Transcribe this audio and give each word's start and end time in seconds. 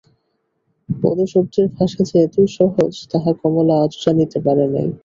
পদশব্দের 0.89 1.67
ভাষা 1.75 2.01
যে 2.09 2.15
এতই 2.25 2.47
সহজ 2.57 2.93
তাহা 3.11 3.31
কমলা 3.41 3.75
আজও 3.83 3.99
জানিতে 4.03 4.37
পারে 4.45 4.65
নাই। 4.73 4.87